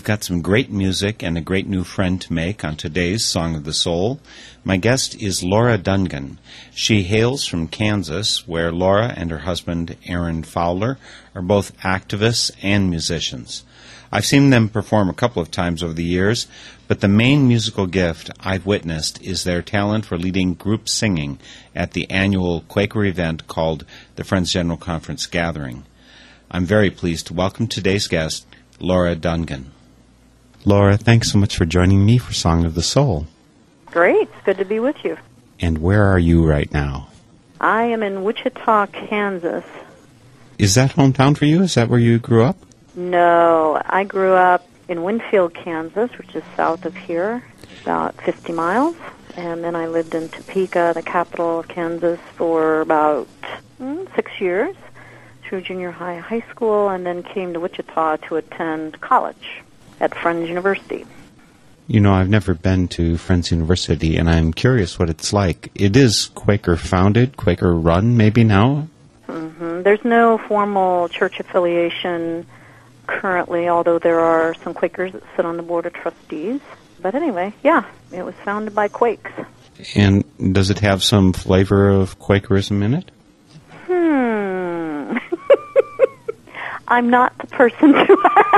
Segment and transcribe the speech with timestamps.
[0.00, 3.54] We've got some great music and a great new friend to make on today's Song
[3.54, 4.18] of the Soul.
[4.64, 6.38] My guest is Laura Dungan.
[6.74, 10.96] She hails from Kansas, where Laura and her husband, Aaron Fowler,
[11.34, 13.62] are both activists and musicians.
[14.10, 16.46] I've seen them perform a couple of times over the years,
[16.88, 21.38] but the main musical gift I've witnessed is their talent for leading group singing
[21.76, 23.84] at the annual Quaker event called
[24.16, 25.84] the Friends General Conference Gathering.
[26.50, 28.46] I'm very pleased to welcome today's guest,
[28.78, 29.66] Laura Dungan.
[30.66, 33.26] Laura, thanks so much for joining me for Song of the Soul.
[33.86, 34.28] Great.
[34.28, 35.16] It's good to be with you.
[35.58, 37.08] And where are you right now?
[37.58, 39.64] I am in Wichita, Kansas.
[40.58, 41.62] Is that hometown for you?
[41.62, 42.58] Is that where you grew up?
[42.94, 47.42] No, I grew up in Winfield, Kansas, which is south of here,
[47.82, 48.96] about 50 miles.
[49.36, 53.28] And then I lived in Topeka, the capital of Kansas, for about
[53.80, 54.76] mm, six years
[55.42, 59.62] through junior high, high school, and then came to Wichita to attend college
[60.00, 61.06] at Friends University.
[61.86, 65.70] You know, I've never been to Friends University, and I'm curious what it's like.
[65.74, 68.88] It is Quaker founded, Quaker run, maybe now?
[69.26, 72.46] hmm There's no formal church affiliation
[73.06, 76.60] currently, although there are some Quakers that sit on the board of trustees.
[77.02, 79.32] But anyway, yeah, it was founded by Quakes.
[79.96, 80.24] And
[80.54, 83.10] does it have some flavor of Quakerism in it?
[83.86, 85.16] Hmm.
[86.88, 88.06] I'm not the person to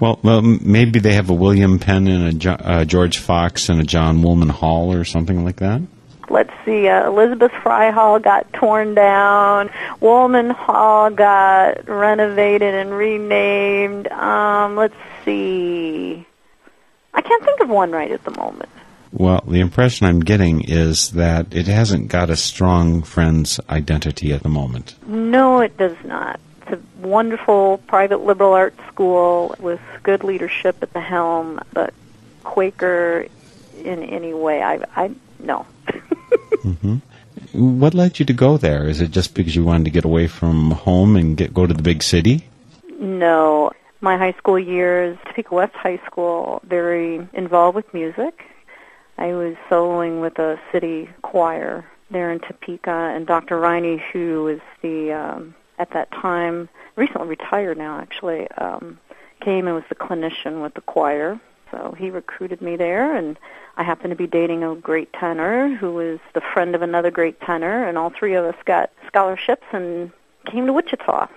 [0.00, 3.80] Well, well, maybe they have a William Penn and a jo- uh, George Fox and
[3.80, 5.82] a John Woolman Hall or something like that.
[6.30, 6.88] Let's see.
[6.88, 9.70] Uh, Elizabeth Fry Hall got torn down.
[10.00, 14.08] Woolman Hall got renovated and renamed.
[14.08, 14.94] Um, let's
[15.24, 16.26] see.
[17.14, 18.68] I can't think of one right at the moment.
[19.10, 24.42] Well, the impression I'm getting is that it hasn't got a strong Friends identity at
[24.42, 24.96] the moment.
[25.06, 26.38] No, it does not.
[26.68, 31.94] It's a wonderful private liberal arts school with good leadership at the helm, but
[32.44, 33.26] Quaker
[33.82, 35.66] in any way, I, I no.
[37.52, 38.86] What led you to go there?
[38.88, 41.72] Is it just because you wanted to get away from home and get go to
[41.72, 42.46] the big city?
[43.00, 43.72] No.
[44.00, 48.44] My high school years, Topeka West High School, very involved with music.
[49.16, 53.58] I was soloing with a city choir there in Topeka, and Dr.
[53.58, 58.98] Riney, who was the, um, at that time, recently retired now actually, um,
[59.40, 61.40] came and was the clinician with the choir.
[61.70, 63.38] So he recruited me there, and
[63.76, 67.40] I happened to be dating a great tenor who was the friend of another great
[67.40, 70.10] tenor, and all three of us got scholarships and
[70.46, 71.28] came to Wichita.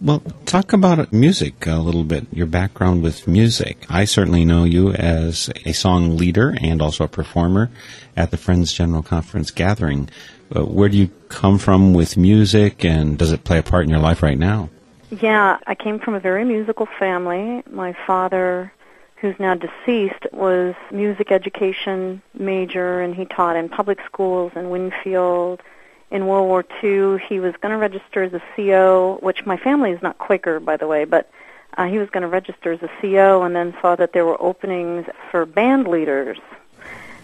[0.00, 3.86] Well, talk about music a little bit, your background with music.
[3.88, 7.70] I certainly know you as a song leader and also a performer
[8.14, 10.10] at the Friends General Conference gathering.
[10.54, 13.90] Uh, where do you come from with music and does it play a part in
[13.90, 14.70] your life right now?
[15.10, 17.62] Yeah, I came from a very musical family.
[17.70, 18.72] My father,
[19.16, 25.62] who's now deceased, was music education major and he taught in public schools in Winfield
[26.10, 27.22] in World War II.
[27.28, 30.76] He was going to register as a CO, which my family is not Quaker, by
[30.76, 31.30] the way, but
[31.76, 34.40] uh, he was going to register as a CO and then saw that there were
[34.40, 36.38] openings for band leaders.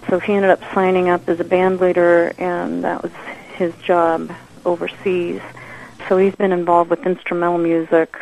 [0.08, 3.12] So he ended up signing up as a band leader, and that was
[3.56, 4.32] his job
[4.64, 5.40] overseas.
[6.08, 8.16] So he's been involved with instrumental music,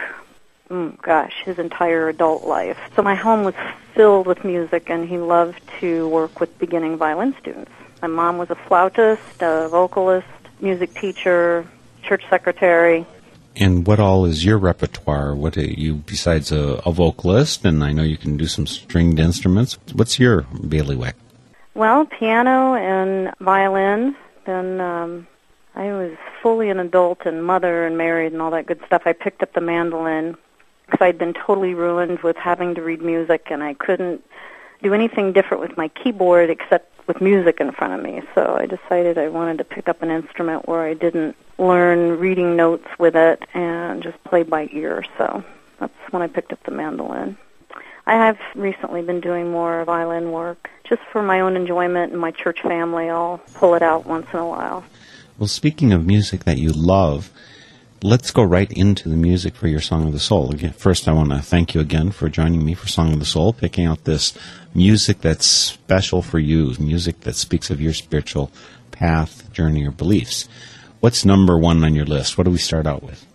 [0.68, 2.78] mm, gosh, his entire adult life.
[2.94, 3.54] So my home was
[3.94, 7.72] filled with music, and he loved to work with beginning violin students.
[8.02, 10.26] My mom was a flautist, a vocalist,
[10.60, 11.66] music teacher,
[12.02, 13.06] church secretary.
[13.56, 15.34] And what all is your repertoire?
[15.34, 17.64] What are you besides a, a vocalist?
[17.64, 19.76] And I know you can do some stringed instruments.
[19.92, 21.16] What's your bailiwick?
[21.74, 24.16] Well, piano and violin.
[24.44, 25.26] Then um,
[25.74, 29.02] I was fully an adult and mother and married and all that good stuff.
[29.06, 30.36] I picked up the mandolin
[30.86, 34.24] because I'd been totally ruined with having to read music, and I couldn't
[34.82, 38.22] do anything different with my keyboard except with music in front of me.
[38.34, 42.56] So I decided I wanted to pick up an instrument where I didn't learn reading
[42.56, 45.04] notes with it and just play by ear.
[45.18, 45.44] So
[45.78, 47.36] that's when I picked up the mandolin.
[48.06, 52.30] I have recently been doing more violin work just for my own enjoyment and my
[52.30, 53.08] church family.
[53.08, 54.84] I'll pull it out once in a while.
[55.38, 57.30] Well, speaking of music that you love,
[58.02, 60.50] let's go right into the music for your Song of the Soul.
[60.50, 63.24] Again, first, I want to thank you again for joining me for Song of the
[63.24, 64.36] Soul, picking out this
[64.74, 68.50] music that's special for you, music that speaks of your spiritual
[68.90, 70.48] path, journey, or beliefs.
[71.00, 72.36] What's number one on your list?
[72.36, 73.26] What do we start out with?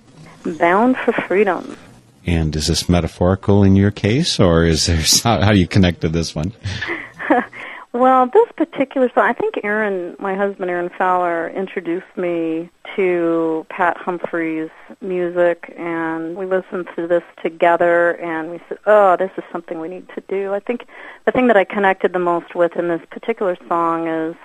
[0.59, 1.77] Bound for Freedom.
[2.25, 6.09] And is this metaphorical in your case, or is there how do you connect to
[6.09, 6.53] this one?
[7.95, 13.95] Well, this particular song, I think Aaron, my husband Aaron Fowler, introduced me to Pat
[13.95, 14.69] Humphries'
[14.99, 19.87] music, and we listened to this together, and we said, "Oh, this is something we
[19.87, 20.87] need to do." I think
[21.23, 24.35] the thing that I connected the most with in this particular song is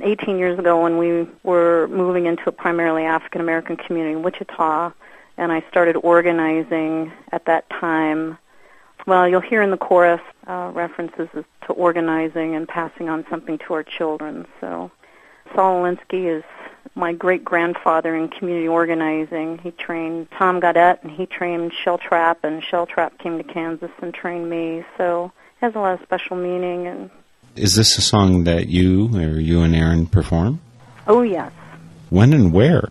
[0.00, 4.92] 18 years ago when we were moving into a primarily African American community in Wichita,
[5.36, 8.38] and I started organizing at that time
[9.06, 13.74] well, you'll hear in the chorus uh, references to organizing and passing on something to
[13.74, 14.46] our children.
[14.60, 14.90] So
[15.54, 16.44] Saul Alinsky is
[16.96, 19.58] my great grandfather in community organizing.
[19.58, 23.90] He trained Tom Gaudette and he trained Shel Trapp and Shel Trapp came to Kansas
[24.02, 24.84] and trained me.
[24.96, 27.10] So it has a lot of special meaning and
[27.54, 30.60] Is this a song that you or you and Aaron perform?
[31.06, 31.52] Oh yes.
[32.10, 32.88] When and where?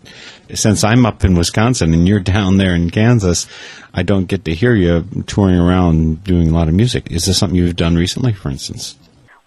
[0.54, 3.46] Since I'm up in Wisconsin and you're down there in Kansas,
[3.94, 7.10] I don't get to hear you touring around doing a lot of music.
[7.10, 8.96] Is this something you've done recently, for instance?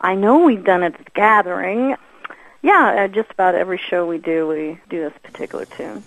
[0.01, 1.95] I know we've done it at the gathering.
[2.61, 6.03] Yeah, uh, just about every show we do, we do this particular tune.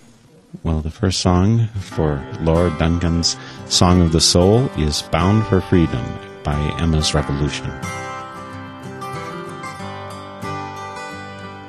[0.61, 3.35] Well, the first song for Laura Dungan's
[3.67, 6.05] Song of the Soul is Bound for Freedom
[6.43, 7.71] by Emma's Revolution.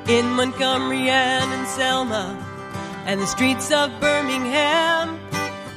[0.07, 2.37] In Montgomery and in Selma
[3.05, 5.19] and the streets of Birmingham.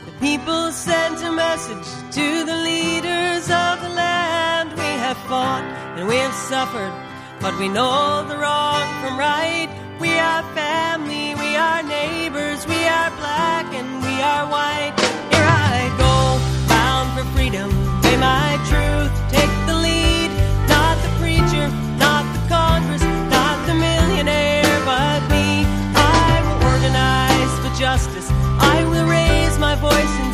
[0.04, 4.70] The people sent a message to the leaders of the land.
[4.72, 5.64] We have fought
[5.96, 6.92] and we have suffered,
[7.40, 9.70] but we know the wrong from right.
[9.98, 14.94] We are family, we are neighbors, we are black and we are white.
[15.32, 17.68] Here I go, bound for freedom.
[18.02, 18.67] May my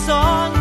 [0.04, 0.53] song,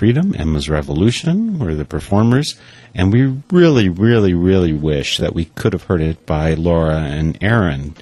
[0.00, 0.34] Freedom.
[0.34, 2.58] Emma's Revolution were the performers.
[2.94, 7.36] And we really, really, really wish that we could have heard it by Laura and
[7.42, 7.94] Aaron.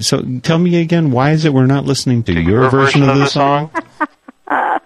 [0.00, 3.08] So tell me again, why is it we're not listening to, your, your version, version
[3.08, 3.70] of the song?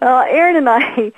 [0.00, 1.12] Well, Aaron and I,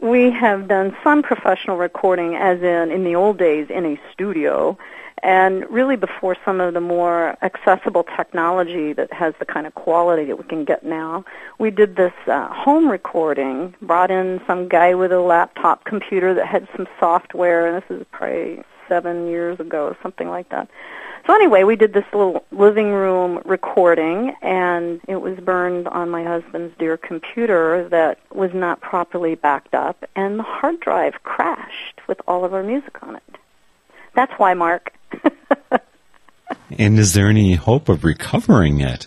[0.00, 4.78] we have done some professional recording, as in in the old days in a studio,
[5.22, 10.24] and really before some of the more accessible technology that has the kind of quality
[10.26, 11.24] that we can get now.
[11.58, 16.46] We did this uh, home recording, brought in some guy with a laptop computer that
[16.46, 20.68] had some software, and this is probably seven years ago, something like that.
[21.26, 26.22] So anyway, we did this little living room recording, and it was burned on my
[26.22, 32.20] husband's dear computer that was not properly backed up, and the hard drive crashed with
[32.28, 33.22] all of our music on it.
[34.16, 34.92] That's why, Mark.
[36.76, 39.06] and is there any hope of recovering it?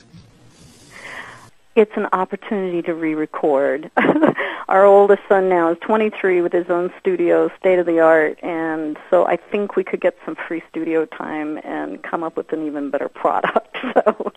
[1.76, 3.90] It's an opportunity to re-record.
[4.68, 8.98] Our oldest son now is 23 with his own studio, state of the art, and
[9.10, 12.68] so I think we could get some free studio time and come up with an
[12.68, 13.76] even better product.
[13.94, 14.34] So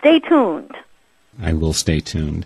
[0.00, 0.74] stay tuned.
[1.40, 2.44] I will stay tuned.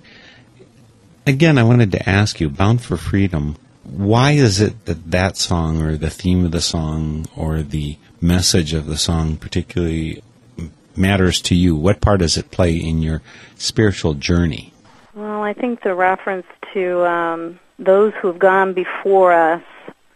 [1.27, 5.83] Again, I wanted to ask you, Bound for Freedom, why is it that that song
[5.83, 10.23] or the theme of the song or the message of the song particularly
[10.97, 11.77] matters to you?
[11.77, 13.23] What part does it play in your
[13.57, 14.73] spiritual journey?
[15.15, 19.63] Well, I think the reference to um, those who have gone before us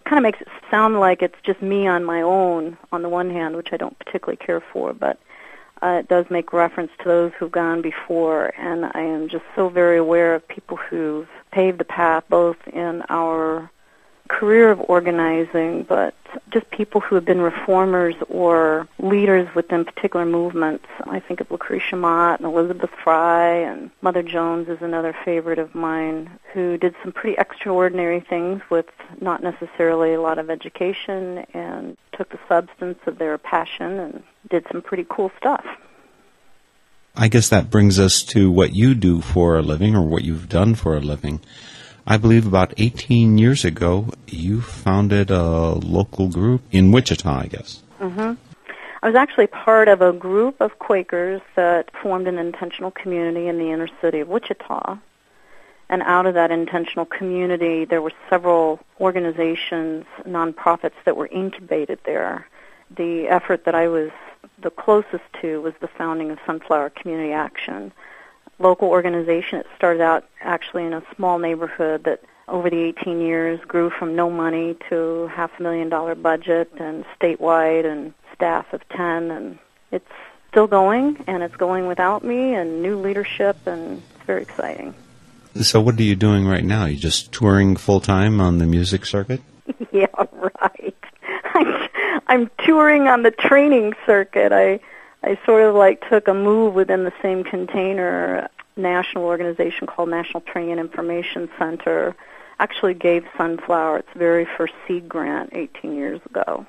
[0.04, 3.30] kind of makes it sound like it's just me on my own on the one
[3.30, 5.18] hand, which I don't particularly care for, but
[5.82, 9.68] uh, it does make reference to those who've gone before, and I am just so
[9.68, 13.70] very aware of people who've paved the path both in our
[14.28, 16.14] career of organizing, but
[16.50, 20.84] just people who have been reformers or leaders within particular movements.
[21.04, 25.74] I think of Lucretia Mott and Elizabeth Fry, and Mother Jones is another favorite of
[25.74, 28.86] mine, who did some pretty extraordinary things with
[29.20, 34.66] not necessarily a lot of education and took the substance of their passion and did
[34.70, 35.64] some pretty cool stuff.
[37.16, 40.48] I guess that brings us to what you do for a living or what you've
[40.48, 41.40] done for a living.
[42.10, 47.82] I believe about 18 years ago, you founded a local group in Wichita, I guess.
[48.00, 48.32] Mm-hmm.
[49.02, 53.58] I was actually part of a group of Quakers that formed an intentional community in
[53.58, 54.96] the inner city of Wichita.
[55.90, 62.48] And out of that intentional community, there were several organizations, nonprofits that were incubated there.
[62.96, 64.10] The effort that I was
[64.62, 67.92] the closest to was the founding of Sunflower Community Action,
[68.58, 69.60] local organization.
[69.60, 74.16] It started out actually in a small neighborhood that over the 18 years grew from
[74.16, 79.58] no money to half a million dollar budget and statewide and staff of 10 and
[79.92, 80.08] it's
[80.50, 84.94] still going and it's going without me and new leadership and it's very exciting.
[85.60, 86.82] So what are you doing right now?
[86.82, 89.42] Are you just touring full time on the music circuit?
[89.92, 90.06] yeah,
[90.60, 90.96] right.
[91.54, 91.88] I'm,
[92.28, 94.52] I'm touring on the training circuit.
[94.52, 94.80] I
[95.22, 98.48] I sort of like took a move within the same container.
[98.76, 102.14] National organization called National Training and Information Center
[102.60, 106.66] actually gave Sunflower its very first seed grant 18 years ago.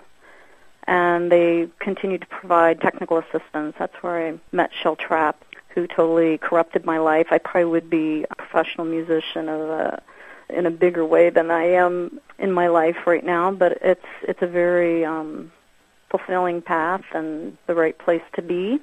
[0.88, 3.75] And they continued to provide technical assistance.
[3.77, 7.27] That's where I met Shel Trapp, who totally corrupted my life.
[7.29, 10.01] I probably would be a professional musician of a,
[10.50, 14.41] in a bigger way than I am in my life right now, but it's it's
[14.41, 15.51] a very um,
[16.10, 18.80] fulfilling path and the right place to be.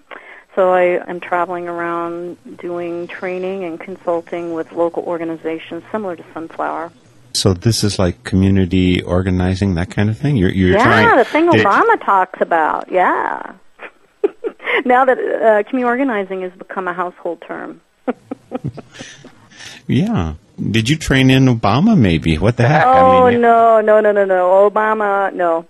[0.54, 6.92] So I am traveling around doing training and consulting with local organizations similar to Sunflower.
[7.34, 10.36] So this is like community organizing, that kind of thing.
[10.36, 11.16] You're, you're yeah, trying.
[11.18, 12.90] the thing Obama talks about.
[12.90, 13.54] Yeah.
[14.86, 17.82] now that uh, community organizing has become a household term.
[19.86, 20.34] yeah.
[20.58, 21.98] Did you train in Obama?
[21.98, 22.38] Maybe.
[22.38, 22.86] What the heck?
[22.86, 24.70] Oh I mean, no, no, no, no, no.
[24.70, 25.66] Obama, no.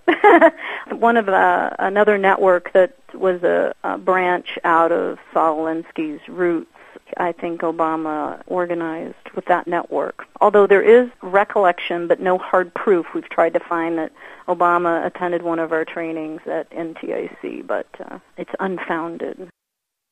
[0.97, 6.71] One of uh, another network that was a, a branch out of Saul Alinsky's roots.
[7.17, 10.25] I think Obama organized with that network.
[10.41, 13.07] Although there is recollection, but no hard proof.
[13.15, 14.13] We've tried to find that
[14.49, 19.51] Obama attended one of our trainings at NTIC, but uh, it's unfounded.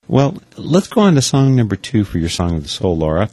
[0.06, 3.30] Well, let's go on to song number two for your Song of the Soul, Laura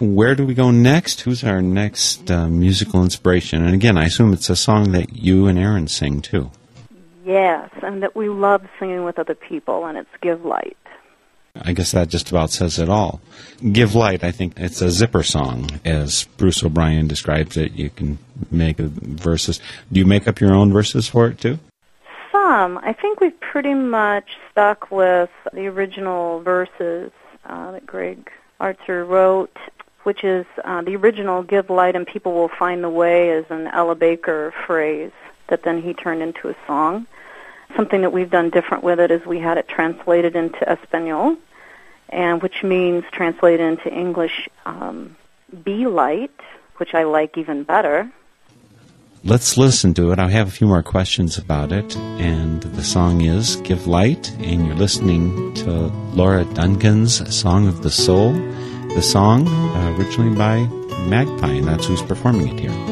[0.00, 1.20] where do we go next?
[1.22, 3.64] Who's our next uh, musical inspiration?
[3.64, 6.50] And again, I assume it's a song that you and Aaron sing too.
[7.24, 10.76] Yes, and that we love singing with other people, and it's Give Light.
[11.54, 13.20] I guess that just about says it all.
[13.72, 17.72] Give Light, I think it's a zipper song, as Bruce O'Brien describes it.
[17.72, 18.18] You can
[18.50, 19.60] make verses.
[19.92, 21.58] Do you make up your own verses for it too?
[22.32, 22.78] Some.
[22.78, 27.10] I think we've pretty much stuck with the original verses
[27.44, 28.30] uh, that Greg
[28.60, 29.56] Artzner wrote
[30.02, 33.68] which is uh, the original "Give light and people will find the way" is an
[33.68, 35.12] Ella Baker phrase
[35.48, 37.06] that then he turned into a song.
[37.76, 41.36] Something that we've done different with it is we had it translated into Espanol,
[42.08, 45.16] and which means translated into English, um,
[45.64, 46.38] "Be light,"
[46.76, 48.10] which I like even better.
[49.22, 50.18] Let's listen to it.
[50.18, 51.94] I have a few more questions about it.
[51.96, 55.70] And the song is Give Light, and you're listening to
[56.14, 58.32] Laura Dungan's Song of the Soul.
[58.94, 60.66] The song uh, originally by
[61.06, 62.89] Magpie, and that's who's performing it here.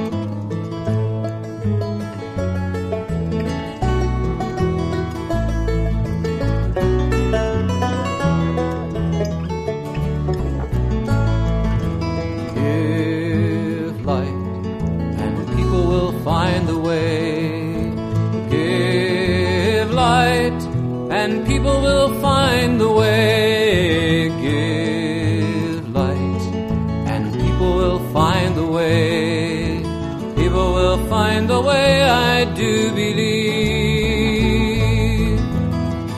[32.59, 33.39] do believe.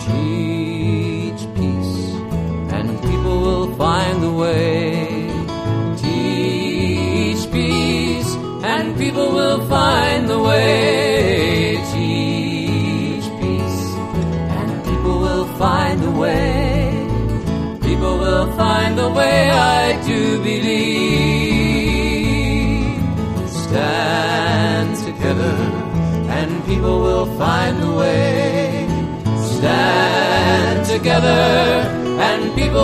[0.06, 1.96] Teach peace,
[2.76, 5.28] and people will find the way.
[6.02, 8.32] Teach peace,
[8.72, 11.76] and people will find the way.
[11.92, 13.82] Teach peace,
[14.58, 17.06] and people will find the way.
[17.82, 20.99] People will find the way, I do believe.
[32.60, 32.76] Give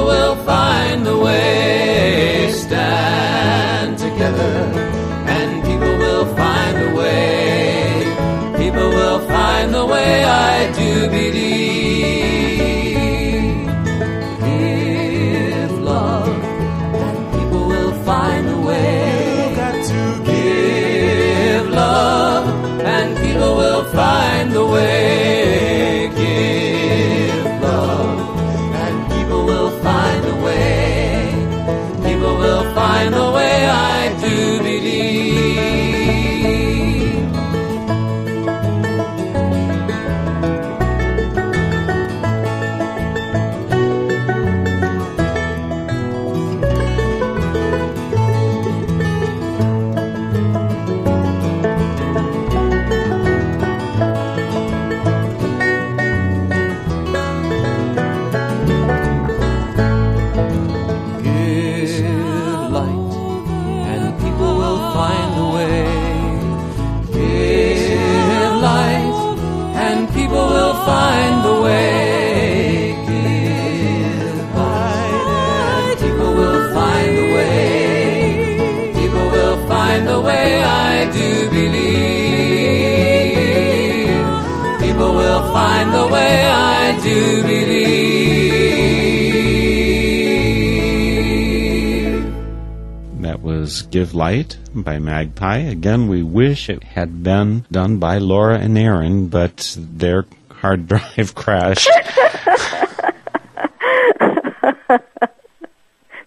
[94.17, 95.59] Light by Magpie.
[95.59, 101.35] Again, we wish it had been done by Laura and Aaron, but their hard drive
[101.35, 101.87] crashed.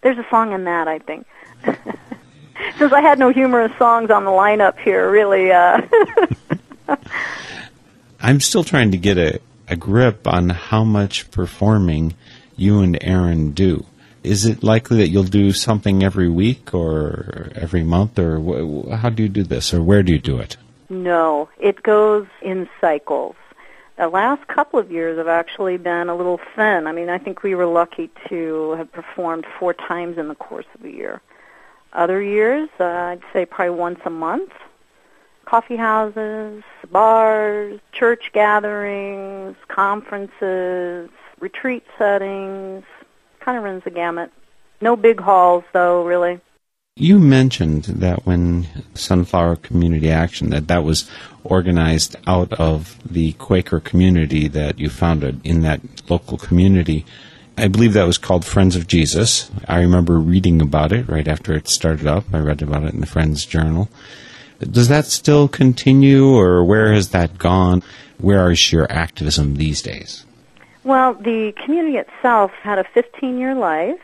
[0.04, 1.26] There's a song in that, I think.
[2.78, 5.52] Since I had no humorous songs on the lineup here, really.
[5.52, 5.82] Uh
[8.22, 12.14] I'm still trying to get a, a grip on how much performing
[12.56, 13.88] you and Aaron do
[14.24, 19.10] is it likely that you'll do something every week or every month, or wh- how
[19.10, 20.58] do you do this, or where do you do it?
[20.90, 23.36] No, it goes in cycles.
[23.98, 26.88] The last couple of years have actually been a little thin.
[26.88, 30.66] I mean, I think we were lucky to have performed four times in the course
[30.74, 31.22] of a year.
[31.92, 34.52] Other years, uh, I'd say probably once a month.
[35.46, 42.84] Coffee houses, bars, church gatherings, conferences, retreat settings,
[43.50, 44.32] kind of runs the gamut.
[44.80, 46.40] No big halls, though, really.
[46.96, 51.10] You mentioned that when Sunflower Community Action, that that was
[51.44, 57.06] organized out of the Quaker community that you founded in that local community.
[57.58, 59.50] I believe that was called Friends of Jesus.
[59.68, 62.26] I remember reading about it right after it started up.
[62.32, 63.90] I read about it in the Friends Journal.
[64.60, 67.82] Does that still continue, or where has that gone?
[68.20, 70.26] Where is your activism these days?
[70.84, 74.00] Well, the community itself had a 15 year life.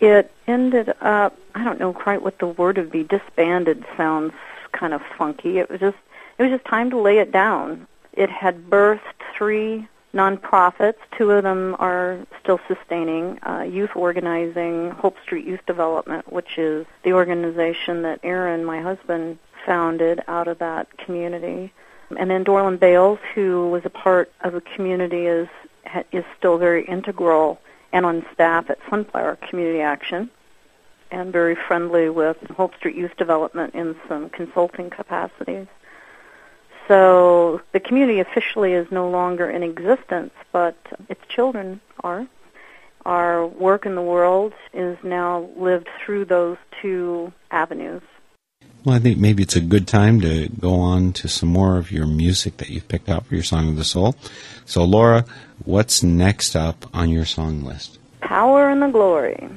[0.00, 4.32] It ended up, I don't know quite what the word would be, disbanded sounds
[4.72, 5.58] kind of funky.
[5.58, 5.96] It was just
[6.38, 7.86] it was just time to lay it down.
[8.12, 9.00] It had birthed
[9.36, 10.98] three nonprofits.
[11.16, 13.38] Two of them are still sustaining.
[13.44, 19.38] Uh, youth organizing, Hope Street Youth Development, which is the organization that Aaron, my husband,
[19.66, 21.72] founded out of that community.
[22.16, 25.48] And then Dorland Bales, who was a part of the community, is
[26.12, 27.60] is still very integral
[27.92, 30.30] and on staff at Sunflower Community Action,
[31.10, 35.66] and very friendly with Hope Street Youth Development in some consulting capacities.
[36.86, 40.76] So the community officially is no longer in existence, but
[41.08, 42.26] its children are.
[43.04, 48.02] Our work in the world is now lived through those two avenues.
[48.84, 51.90] Well, I think maybe it's a good time to go on to some more of
[51.90, 54.14] your music that you've picked out for your Song of the Soul.
[54.64, 55.24] So, Laura,
[55.64, 57.98] what's next up on your song list?
[58.20, 59.48] Power and the Glory.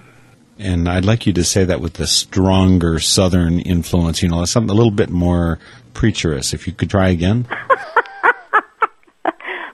[0.57, 4.69] And I'd like you to say that with a stronger Southern influence, you know, something
[4.69, 5.60] a little bit more
[5.93, 6.53] preacherous.
[6.53, 7.45] If you could try again.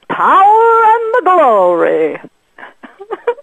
[0.10, 2.20] Power and the glory.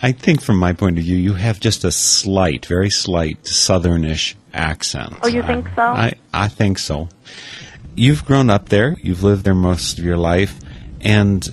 [0.00, 4.34] I think, from my point of view, you have just a slight, very slight Southernish
[4.54, 5.14] accent.
[5.22, 5.82] Oh, you think so?
[5.82, 7.08] I, I think so.
[7.96, 8.96] You've grown up there.
[9.02, 10.58] You've lived there most of your life,
[11.00, 11.48] and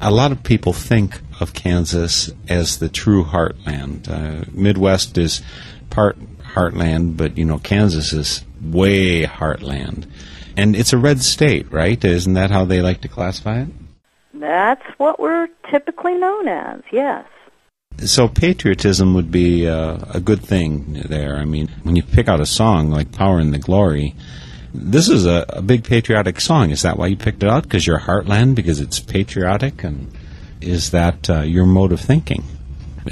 [0.00, 4.08] a lot of people think of Kansas as the true heartland.
[4.08, 5.42] Uh, Midwest is
[5.90, 10.06] part heartland, but you know Kansas is way heartland.
[10.56, 12.02] And it's a red state, right?
[12.02, 13.68] Isn't that how they like to classify it?
[14.34, 17.24] That's what we're typically known as, yes.
[17.98, 21.36] So patriotism would be uh, a good thing there.
[21.36, 24.14] I mean, when you pick out a song like Power and the Glory,
[24.72, 26.70] this is a, a big patriotic song.
[26.70, 27.64] Is that why you picked it out?
[27.64, 28.54] Because you're heartland?
[28.54, 29.84] Because it's patriotic?
[29.84, 30.10] And
[30.60, 32.44] is that uh, your mode of thinking?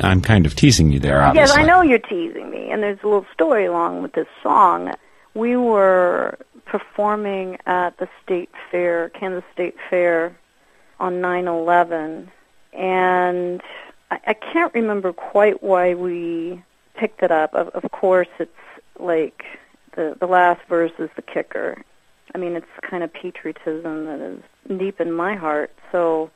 [0.01, 1.57] I'm kind of teasing you there, obviously.
[1.57, 4.95] Yes, I know you're teasing me, and there's a little story along with this song
[5.39, 6.37] we were
[6.67, 10.37] performing at the state fair, Kansas State Fair,
[10.99, 12.29] on 9/11,
[12.73, 13.63] and
[14.11, 16.63] I, I can't remember quite why we
[16.95, 17.55] picked it up.
[17.55, 18.53] Of, of course, it's
[18.99, 19.45] like
[19.95, 21.83] the the last verse is the kicker.
[22.35, 25.73] I mean, it's kind of patriotism that is deep in my heart.
[25.91, 26.31] So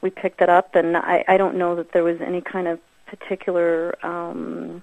[0.00, 2.80] we picked it up, and I, I don't know that there was any kind of
[3.06, 4.82] particular um,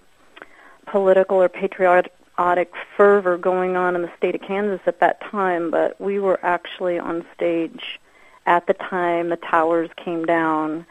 [0.85, 5.69] political or patriotic patriotic fervor going on in the state of Kansas at that time,
[5.69, 7.99] but we were actually on stage
[8.45, 10.85] at the time the towers came down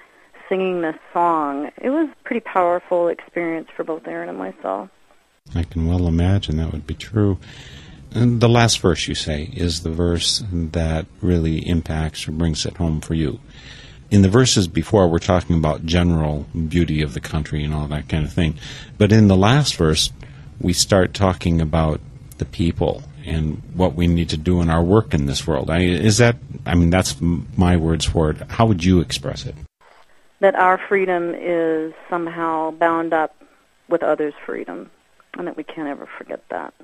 [0.53, 1.71] singing this song.
[1.79, 4.91] It was a pretty powerful experience for both Aaron and myself.
[5.55, 7.39] I can well imagine that would be true.
[8.11, 12.77] And the last verse you say is the verse that really impacts or brings it
[12.77, 13.41] home for you.
[14.11, 18.11] In the verses before, we're talking about general beauty of the country and all that
[18.11, 18.59] kind of thing.
[18.99, 20.11] But in the last verse,
[20.61, 22.03] we start talking about
[22.37, 25.71] the people and what we need to do in our work in this world.
[25.71, 26.37] I, is that?
[26.67, 28.37] I mean, that's my words for it.
[28.51, 29.55] How would you express it?
[30.43, 33.33] That our freedom is somehow bound up
[33.89, 34.91] with others' freedom,
[35.39, 36.75] and that we can't ever forget that.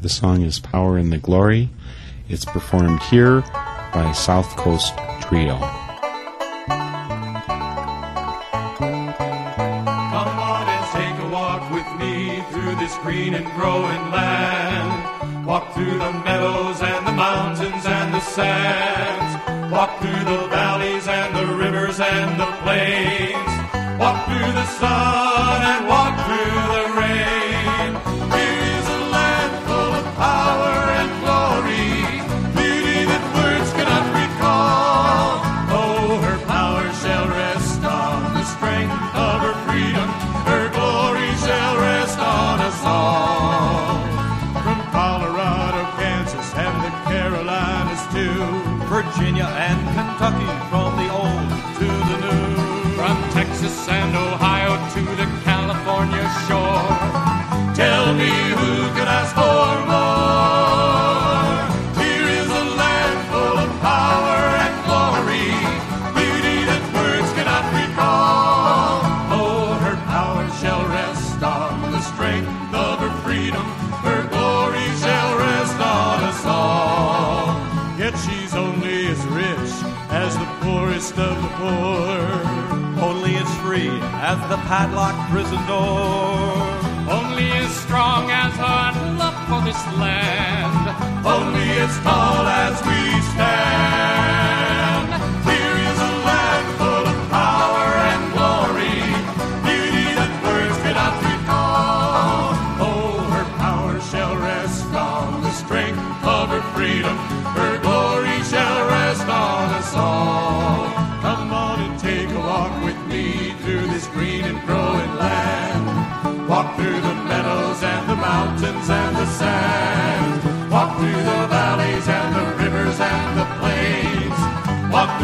[0.00, 1.68] The song is "Power in the Glory."
[2.26, 3.42] It's performed here
[3.92, 5.58] by South Coast Trio.
[5.58, 5.68] Come
[10.50, 15.44] on and take a walk with me through this green and growing land.
[15.44, 19.25] Walk through the meadows and the mountains and the sands.
[19.70, 24.00] Walk through the valleys and the rivers and the plains.
[24.00, 26.25] Walk through the sun and walk
[53.96, 54.45] and Ohio
[84.66, 86.58] padlocked prison door.
[87.08, 90.90] Only as strong as our love for this land.
[91.24, 92.98] Only as tall as we
[93.30, 93.35] stand.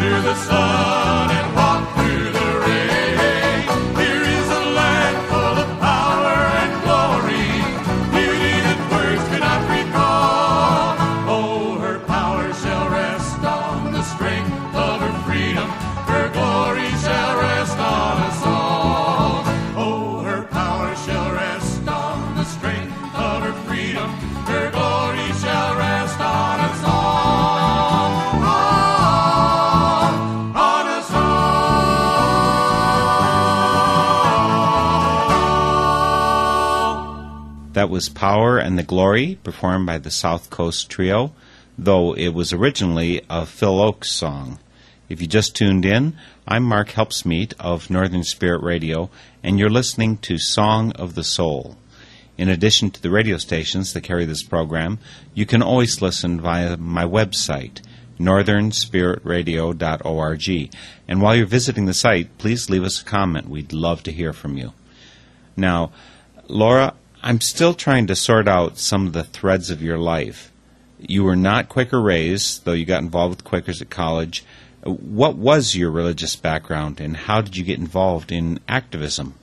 [0.03, 0.62] Through the sun
[37.83, 41.33] That was Power and the Glory, performed by the South Coast Trio,
[41.77, 44.59] though it was originally a Phil Ochs song.
[45.09, 46.15] If you just tuned in,
[46.47, 49.09] I'm Mark Helpsmeet of Northern Spirit Radio,
[49.43, 51.75] and you're listening to Song of the Soul.
[52.37, 54.97] In addition to the radio stations that carry this program,
[55.33, 57.81] you can always listen via my website,
[58.17, 60.75] northernspiritradio.org.
[61.09, 63.49] And while you're visiting the site, please leave us a comment.
[63.49, 64.71] We'd love to hear from you.
[65.57, 65.91] Now,
[66.47, 66.93] Laura,
[67.25, 70.51] I'm still trying to sort out some of the threads of your life.
[70.99, 74.43] You were not Quaker raised, though you got involved with Quakers at college.
[74.83, 79.35] What was your religious background, and how did you get involved in activism?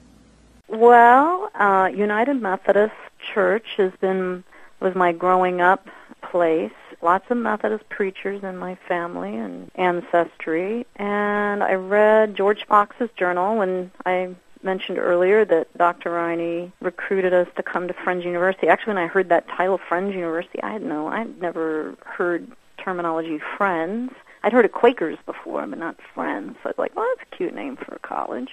[0.69, 2.93] Well, uh, United Methodist
[3.33, 4.45] Church has been
[4.81, 5.89] was my growing up
[6.31, 6.73] place.
[7.01, 13.57] Lots of Methodist preachers in my family and ancestry, and I read George Fox's journal
[13.57, 16.11] when I mentioned earlier that Dr.
[16.11, 18.69] Riney recruited us to come to Friends University.
[18.69, 23.41] Actually, when I heard that title, Friends University, I had no, I'd never heard terminology
[23.57, 24.13] Friends.
[24.43, 26.57] I'd heard of Quakers before, but not Friends.
[26.63, 28.51] So I was like, well, that's a cute name for a college.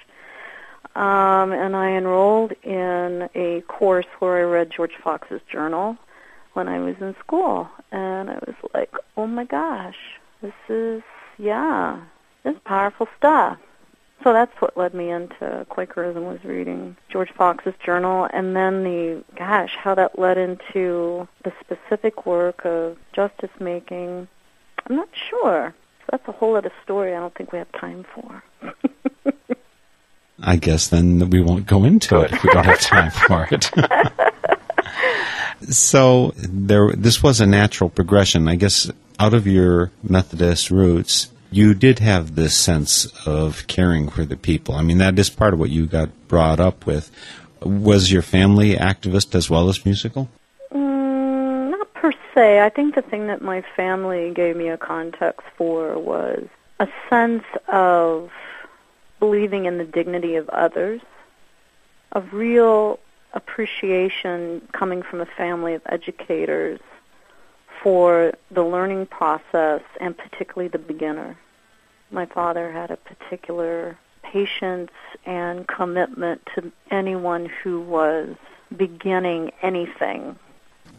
[0.94, 5.96] Um, and I enrolled in a course where I read George Fox's journal
[6.54, 9.96] when I was in school, and I was like, oh my gosh,
[10.42, 11.02] this is
[11.38, 12.00] yeah,
[12.42, 13.58] this is powerful stuff.
[14.24, 19.24] So that's what led me into Quakerism was reading George Fox's journal and then the
[19.36, 24.26] gosh, how that led into the specific work of justice making.
[24.86, 25.74] I'm not sure.
[26.10, 28.42] That's a whole other story I don't think we have time for.
[30.40, 33.70] I guess then we won't go into it if we don't have time for it.
[35.72, 38.48] so there, this was a natural progression.
[38.48, 44.24] I guess out of your Methodist roots, you did have this sense of caring for
[44.24, 44.74] the people.
[44.74, 47.10] I mean, that is part of what you got brought up with.
[47.60, 50.28] Was your family activist as well as musical?
[50.72, 52.60] Mm, not per se.
[52.60, 56.46] I think the thing that my family gave me a context for was
[56.78, 58.30] a sense of
[59.18, 61.00] believing in the dignity of others,
[62.12, 63.00] of real
[63.32, 66.80] appreciation coming from a family of educators
[67.82, 71.36] for the learning process and particularly the beginner.
[72.10, 74.90] My father had a particular patience
[75.24, 78.36] and commitment to anyone who was
[78.74, 80.36] beginning anything.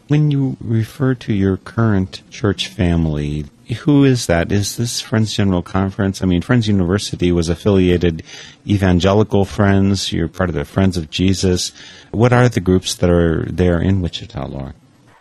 [0.08, 3.46] When you refer to your current church family,
[3.82, 4.52] who is that?
[4.52, 6.24] Is this Friends General Conference?
[6.24, 8.24] I mean, Friends University was affiliated
[8.66, 10.12] evangelical friends.
[10.12, 11.72] You're part of the Friends of Jesus.
[12.10, 14.74] What are the groups that are there in Wichita, Laura?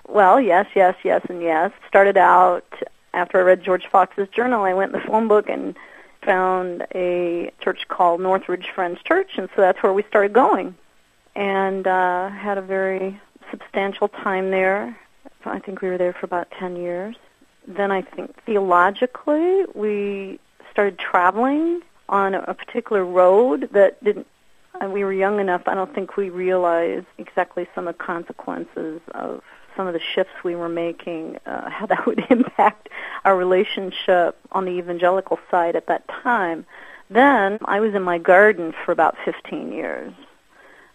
[0.08, 1.70] Well, yes, yes, yes, and yes.
[1.86, 2.66] Started out
[3.12, 4.64] after I read George Fox's journal.
[4.64, 5.76] I went in the phone book and
[6.22, 10.74] found a church called Northridge Friends Church, and so that's where we started going.
[11.36, 14.98] And uh, had a very substantial time there.
[15.44, 17.16] I think we were there for about 10 years.
[17.66, 20.40] Then I think theologically, we
[20.70, 24.26] started traveling on a particular road that didn't
[24.80, 29.00] and we were young enough, I don't think we realized exactly some of the consequences
[29.12, 29.42] of
[29.78, 32.90] some of the shifts we were making, uh, how that would impact
[33.24, 36.66] our relationship on the evangelical side at that time.
[37.08, 40.12] Then I was in my garden for about 15 years.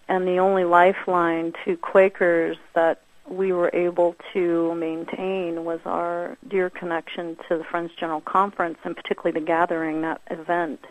[0.09, 6.69] And the only lifeline to Quakers that we were able to maintain was our dear
[6.69, 10.85] connection to the Friends General Conference and particularly the gathering, that event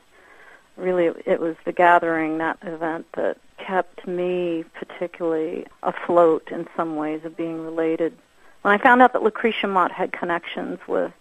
[0.76, 7.24] really it was the gathering, that event, that kept me particularly afloat in some ways
[7.24, 8.16] of being related.
[8.62, 11.12] When I found out that Lucretia Mott had connections with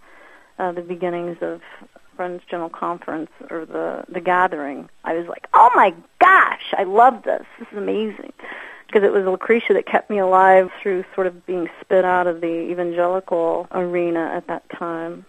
[0.59, 1.61] uh, the beginnings of
[2.15, 7.23] Friends General Conference or the the gathering, I was like, "Oh my gosh, I love
[7.23, 7.45] this!
[7.59, 8.33] This is amazing!"
[8.87, 12.41] Because it was Lucretia that kept me alive through sort of being spit out of
[12.41, 15.25] the evangelical arena at that time.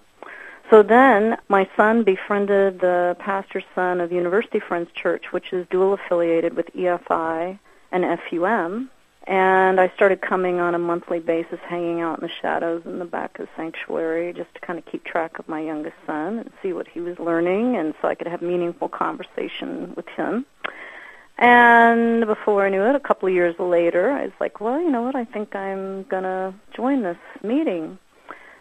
[0.72, 5.92] So then my son befriended the pastor's son of University Friends Church, which is dual
[5.92, 7.58] affiliated with EFI
[7.90, 8.88] and FUM.
[9.24, 13.04] And I started coming on a monthly basis, hanging out in the shadows in the
[13.04, 16.50] back of the sanctuary just to kind of keep track of my youngest son and
[16.62, 20.46] see what he was learning, and so I could have meaningful conversation with him.
[21.36, 24.90] And before I knew it, a couple of years later, I was like, well, you
[24.90, 27.98] know what, I think I'm going to join this meeting.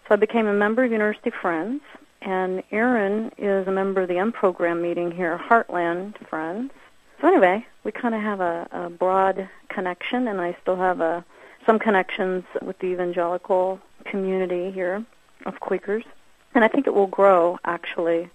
[0.08, 1.82] So I became a member of University Friends,
[2.22, 6.72] and Aaron is a member of the unprogrammed meeting here, Heartland Friends.
[7.20, 11.26] So anyway, we kind of have a, a broad connection, and I still have a,
[11.66, 15.06] some connections with the evangelical community here
[15.46, 16.04] of Quakers.
[16.54, 18.30] And I think it will grow, actually.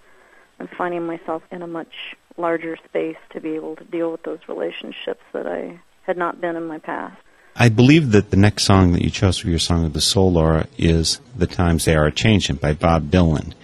[0.58, 4.38] I'm finding myself in a much larger space to be able to deal with those
[4.48, 7.16] relationships that I had not been in my past.
[7.58, 10.32] I believe that the next song that you chose for your Song of the Soul,
[10.32, 13.54] Laura, is The Times They Are a Changing by Bob Dylan.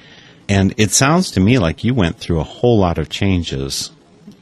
[0.49, 3.91] And it sounds to me like you went through a whole lot of changes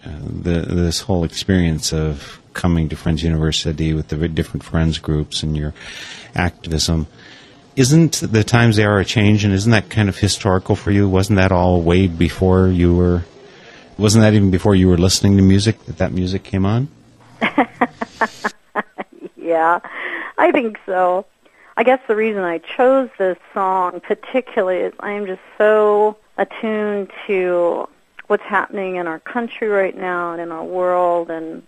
[0.04, 5.42] uh, the, this whole experience of coming to Friends University with the different friends groups
[5.42, 5.74] and your
[6.34, 7.06] activism.
[7.76, 11.08] Isn't the times they are a change, and isn't that kind of historical for you?
[11.08, 13.24] Wasn't that all way before you were?
[13.98, 16.88] Wasn't that even before you were listening to music that that music came on?
[19.36, 19.80] yeah,
[20.38, 21.26] I think so.
[21.80, 27.10] I guess the reason I chose this song particularly is I am just so attuned
[27.26, 27.88] to
[28.26, 31.66] what's happening in our country right now and in our world and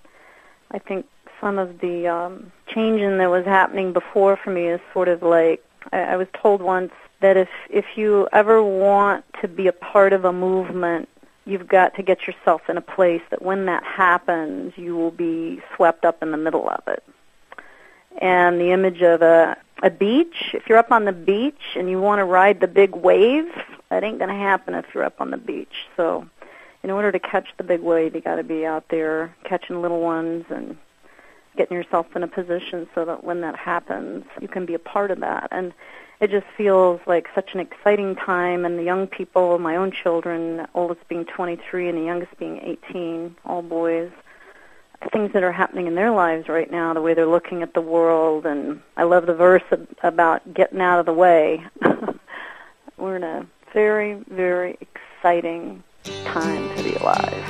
[0.70, 1.06] I think
[1.40, 5.64] some of the um, changing that was happening before for me is sort of like
[5.92, 10.12] I, I was told once that if if you ever want to be a part
[10.12, 11.08] of a movement,
[11.46, 15.62] you've got to get yourself in a place that when that happens, you will be
[15.74, 17.02] swept up in the middle of it.
[18.20, 22.00] And the image of a a beach, if you're up on the beach and you
[22.00, 23.46] want to ride the big wave,
[23.90, 25.86] that ain't going to happen if you're up on the beach.
[25.96, 26.26] So
[26.82, 30.00] in order to catch the big wave, you got to be out there catching little
[30.00, 30.76] ones and
[31.56, 35.10] getting yourself in a position so that when that happens, you can be a part
[35.10, 35.48] of that.
[35.50, 35.74] And
[36.20, 38.64] it just feels like such an exciting time.
[38.64, 43.36] And the young people, my own children, oldest being 23 and the youngest being 18,
[43.44, 44.12] all boys,
[45.10, 47.80] things that are happening in their lives right now, the way they're looking at the
[47.80, 48.46] world.
[48.46, 49.62] And I love the verse
[50.02, 51.64] about getting out of the way.
[52.96, 55.82] We're in a very, very exciting
[56.24, 57.44] time to be alive.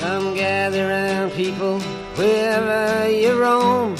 [0.00, 1.80] Come gather round people
[2.16, 3.96] wherever you roam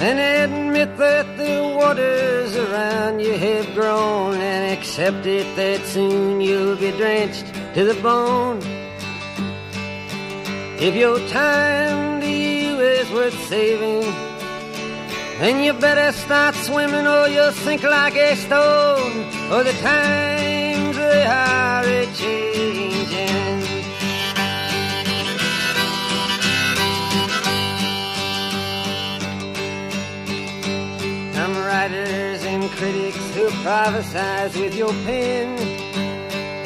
[0.00, 6.76] and admit that the waters around you have grown and accept it that soon you'll
[6.76, 8.60] be drenched to the bone.
[10.82, 14.00] If your time to you is worth saving,
[15.38, 19.12] then you better start swimming or you'll sink like a stone.
[19.52, 23.60] Or the times they are a changing.
[31.34, 35.69] Some writers and critics who prophesize with your pen.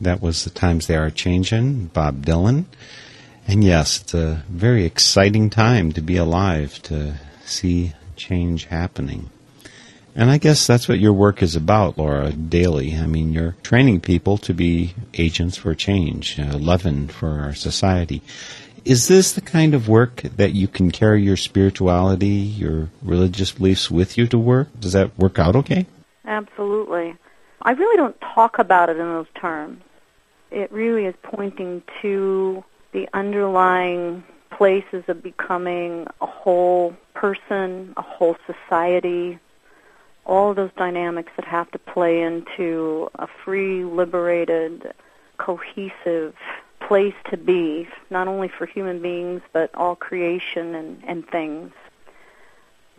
[0.00, 2.64] That was The Times They Are Changing, Bob Dylan.
[3.46, 9.30] And yes, it's a very exciting time to be alive, to see change happening.
[10.14, 12.96] And I guess that's what your work is about, Laura, daily.
[12.96, 17.54] I mean, you're training people to be agents for change, uh, a leaven for our
[17.54, 18.22] society.
[18.84, 23.90] Is this the kind of work that you can carry your spirituality, your religious beliefs
[23.90, 24.68] with you to work?
[24.80, 25.86] Does that work out okay?
[26.24, 27.14] Absolutely.
[27.62, 29.82] I really don't talk about it in those terms.
[30.50, 38.36] It really is pointing to the underlying places of becoming a whole person, a whole
[38.46, 39.38] society,
[40.26, 44.92] all those dynamics that have to play into a free, liberated,
[45.38, 46.34] cohesive
[46.80, 51.72] place to be, not only for human beings but all creation and, and things.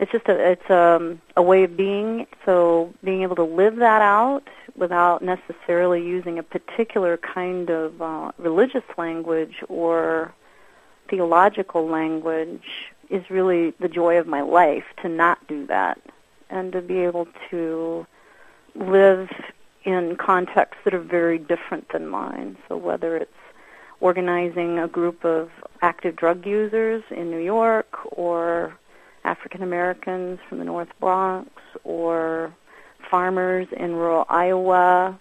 [0.02, 2.26] It's just a it's um, a way of being.
[2.44, 4.42] So being able to live that out
[4.74, 10.34] without necessarily using a particular kind of uh, religious language or
[11.08, 12.64] theological language
[13.10, 16.00] is really the joy of my life to not do that
[16.50, 18.04] and to be able to
[18.74, 19.30] live
[19.84, 22.56] in contexts that are very different than mine.
[22.68, 23.30] So whether it's
[24.00, 25.48] organizing a group of
[25.80, 28.76] active drug users in New York or
[29.24, 31.50] African Americans from the North Bronx
[31.84, 32.54] or
[33.10, 35.18] farmers in rural Iowa,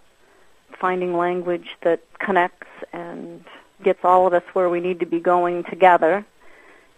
[0.79, 3.43] finding language that connects and
[3.83, 6.25] gets all of us where we need to be going together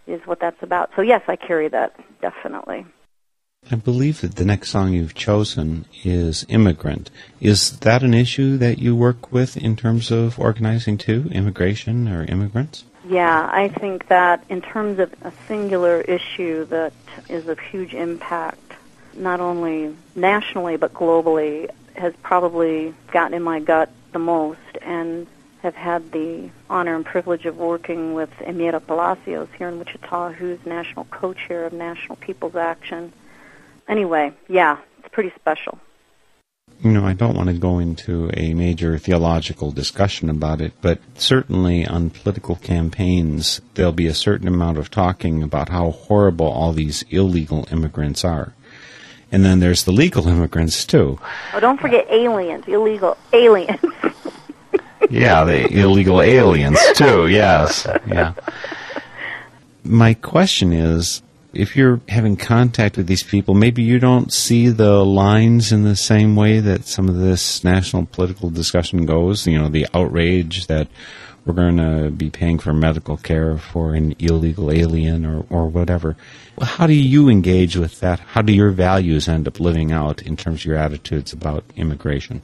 [0.07, 0.91] is what that's about.
[0.95, 2.85] So yes, I carry that definitely.
[3.71, 7.09] I believe that the next song you've chosen is Immigrant.
[7.39, 12.25] Is that an issue that you work with in terms of organizing too, immigration or
[12.25, 12.83] immigrants?
[13.05, 16.93] Yeah, I think that in terms of a singular issue that
[17.29, 18.59] is of huge impact,
[19.13, 25.27] not only nationally but globally, has probably gotten in my gut the most and
[25.61, 30.59] have had the honor and privilege of working with Emira Palacios here in Wichita, who's
[30.65, 33.13] national co-chair of National People's Action.
[33.87, 35.77] Anyway, yeah, it's pretty special
[36.81, 40.99] you know, I don't want to go into a major theological discussion about it, but
[41.15, 46.73] certainly on political campaigns, there'll be a certain amount of talking about how horrible all
[46.73, 48.53] these illegal immigrants are.
[49.31, 51.19] And then there's the legal immigrants, too.
[51.53, 53.79] Oh, don't forget aliens, illegal aliens.
[55.09, 57.87] yeah, the illegal aliens, too, yes.
[58.05, 58.33] Yeah.
[59.83, 61.23] My question is
[61.53, 65.95] if you're having contact with these people, maybe you don't see the lines in the
[65.95, 69.45] same way that some of this national political discussion goes.
[69.45, 70.87] You know, the outrage that
[71.45, 76.15] we're going to be paying for medical care for an illegal alien or, or whatever.
[76.57, 78.19] Well, how do you engage with that?
[78.19, 82.41] How do your values end up living out in terms of your attitudes about immigration?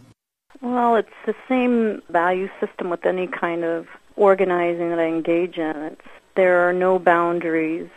[0.62, 3.88] Well, it's the same value system with any kind of
[4.18, 5.76] organizing that I engage in.
[5.78, 6.01] It's
[6.36, 7.89] there are no boundaries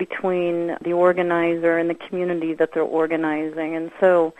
[0.00, 3.76] between the organizer and the community that they're organizing.
[3.76, 4.32] And so,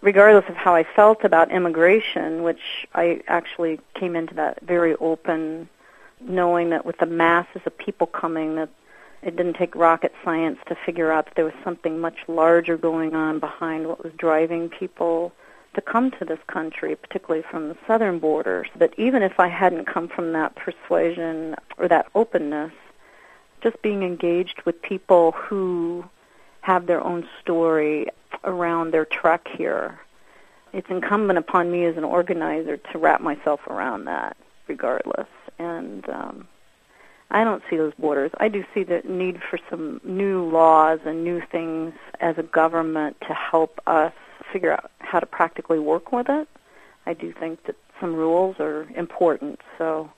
[0.00, 5.68] regardless of how I felt about immigration, which I actually came into that very open,
[6.20, 8.68] knowing that with the masses of people coming, that
[9.22, 13.16] it didn't take rocket science to figure out that there was something much larger going
[13.16, 15.32] on behind what was driving people
[15.74, 18.68] to come to this country, particularly from the southern borders.
[18.76, 22.72] But even if I hadn't come from that persuasion or that openness,
[23.62, 26.04] just being engaged with people who
[26.62, 28.08] have their own story
[28.44, 29.98] around their trek here.
[30.72, 34.36] It's incumbent upon me as an organizer to wrap myself around that,
[34.68, 35.28] regardless.
[35.58, 36.48] And um,
[37.30, 38.30] I don't see those borders.
[38.38, 43.16] I do see the need for some new laws and new things as a government
[43.26, 44.12] to help us
[44.52, 46.48] figure out how to practically work with it.
[47.06, 49.60] I do think that some rules are important.
[49.78, 50.10] So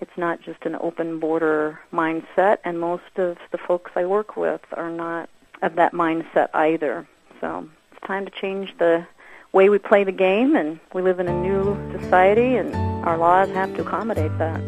[0.00, 4.62] it's not just an open border mindset, and most of the folks I work with
[4.72, 5.28] are not
[5.62, 7.06] of that mindset either.
[7.40, 9.06] So it's time to change the
[9.52, 12.74] way we play the game, and we live in a new society, and
[13.06, 14.60] our laws have to accommodate that.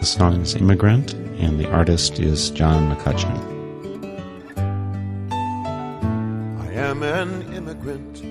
[0.00, 3.54] The song is Immigrant, and the artist is John McCutcheon.
[6.60, 8.22] I am an immigrant.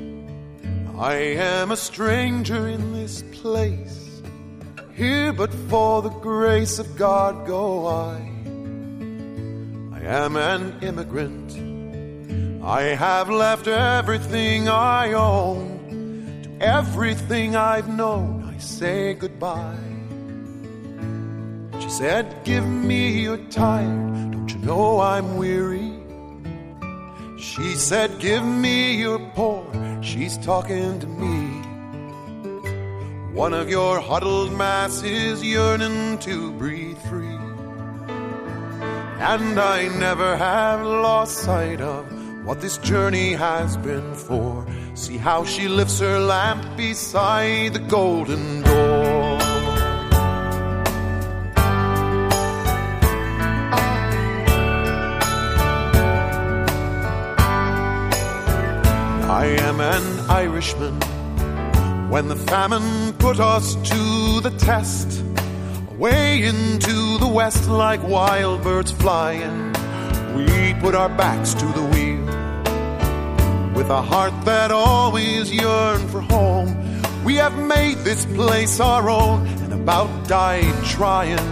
[0.97, 4.14] I am a stranger in this place.
[4.95, 8.15] Here but for the grace of God go I.
[9.93, 11.51] I am an immigrant.
[12.63, 16.39] I have left everything I own.
[16.43, 19.75] To everything I've known, I say goodbye.
[21.81, 24.31] She said, Give me your tired.
[24.31, 25.91] Don't you know I'm weary?
[27.37, 29.67] She said, Give me your poor.
[30.01, 31.54] She's talking to me.
[33.35, 37.37] One of your huddled masses yearning to breathe free.
[39.19, 42.05] And I never have lost sight of
[42.45, 44.65] what this journey has been for.
[44.93, 49.37] See how she lifts her lamp beside the golden door.
[59.29, 61.01] I am an Irishman.
[62.09, 65.23] When the famine put us to the test,
[65.89, 69.73] away into the west like wild birds flying,
[70.35, 72.23] we put our backs to the wheel.
[73.73, 76.69] With a heart that always yearned for home,
[77.23, 81.49] we have made this place our own and about died trying.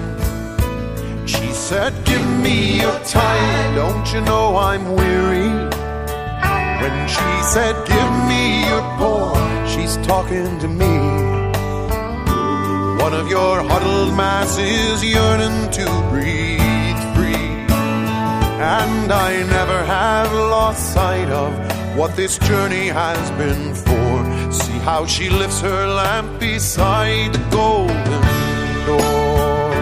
[1.26, 5.49] She said, Give me your time, don't you know I'm weary?
[6.82, 9.34] When she said, Give me your poor,
[9.67, 11.22] she's talking to me.
[13.03, 17.51] One of your huddled masses yearning to breathe free.
[18.77, 21.51] And I never have lost sight of
[21.97, 24.53] what this journey has been for.
[24.53, 28.23] See how she lifts her lamp beside the golden
[28.85, 29.73] door.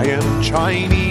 [0.00, 1.07] I am Chinese.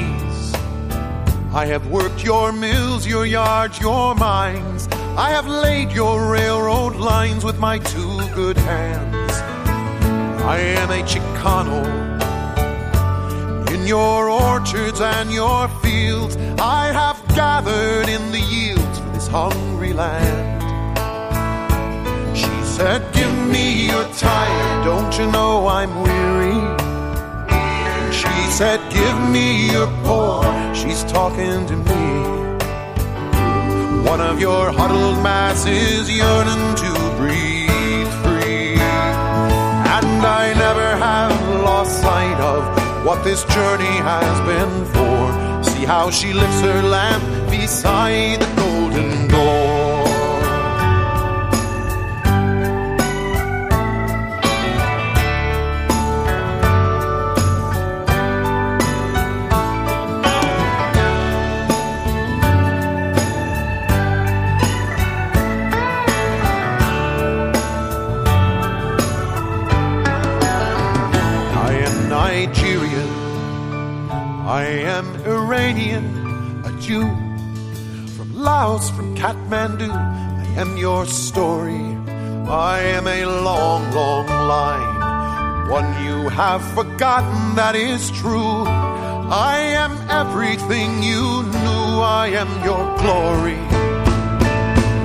[1.58, 4.88] I have worked your mills, your yards, your mines.
[5.18, 9.32] I have laid your railroad lines with my two good hands.
[10.44, 11.82] I am a Chicano.
[13.74, 19.94] In your orchards and your fields, I have gathered in the yields for this hungry
[19.94, 20.62] land.
[22.38, 26.62] She said, Give me your time, don't you know I'm weary?
[28.14, 30.67] She said, Give me your poor.
[30.82, 32.06] She's talking to me.
[34.08, 38.76] One of your huddled masses yearning to breathe free.
[39.96, 42.62] And I never have lost sight of
[43.06, 45.64] what this journey has been for.
[45.72, 49.67] See how she lifts her lamp beside the golden door.
[75.68, 77.04] Iranian, a Jew
[78.16, 79.92] from Laos, from Kathmandu.
[79.92, 81.84] I am your story.
[82.48, 85.70] I am a long, long line.
[85.70, 88.64] One you have forgotten that is true.
[89.30, 91.86] I am everything you knew.
[92.00, 93.60] I am your glory.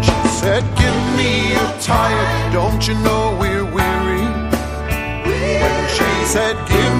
[0.06, 2.52] She said, Give me your tired.
[2.52, 4.26] Don't you know we're weary?
[5.26, 6.91] When she said, Give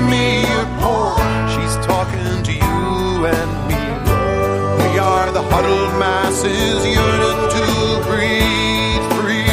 [6.33, 7.67] masses yearning to
[8.09, 9.45] breathe free.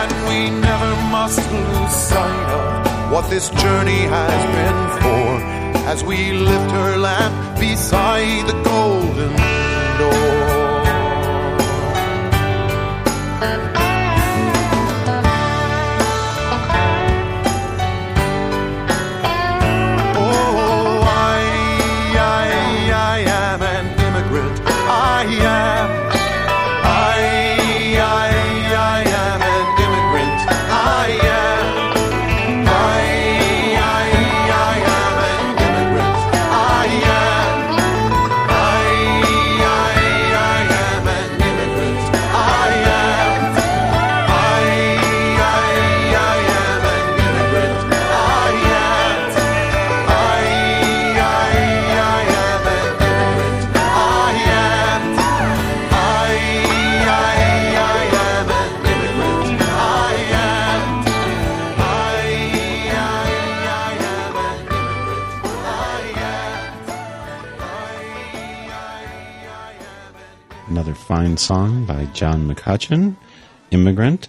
[0.00, 6.32] And we never must lose sight of what this journey has been for as we
[6.32, 9.36] lift her lamp beside the golden
[9.98, 10.45] door.
[71.36, 73.16] Song by John McCutcheon,
[73.70, 74.28] Immigrant.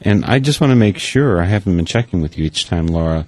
[0.00, 2.86] And I just want to make sure, I haven't been checking with you each time,
[2.86, 3.26] Laura.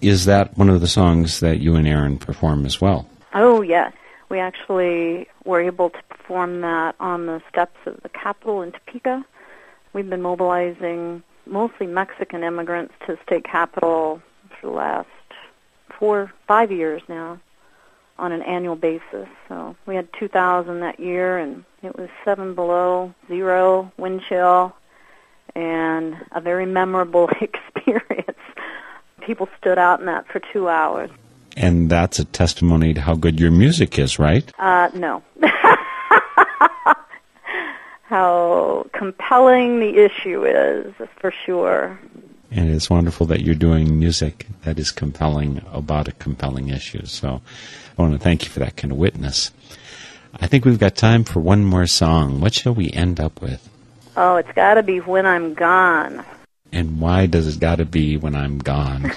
[0.00, 3.08] Is that one of the songs that you and Aaron perform as well?
[3.34, 3.92] Oh, yes.
[4.28, 9.24] We actually were able to perform that on the steps of the Capitol in Topeka.
[9.92, 14.20] We've been mobilizing mostly Mexican immigrants to state capitol
[14.60, 15.08] for the last
[15.98, 17.40] four, five years now
[18.18, 19.28] on an annual basis.
[19.48, 24.74] So we had 2,000 that year, and it was seven below zero, wind chill,
[25.54, 28.38] and a very memorable experience.
[29.20, 31.10] People stood out in that for two hours.
[31.56, 34.52] And that's a testimony to how good your music is, right?
[34.58, 35.22] Uh, no.
[38.02, 41.98] how compelling the issue is, for sure.
[42.50, 47.04] And it's wonderful that you're doing music that is compelling about a compelling issue.
[47.06, 47.40] So
[47.98, 49.50] I want to thank you for that kind of witness.
[50.38, 52.40] I think we've got time for one more song.
[52.40, 53.68] What shall we end up with?
[54.16, 56.24] Oh, it's got to be When I'm Gone.
[56.72, 59.12] And why does it got to be when I'm gone?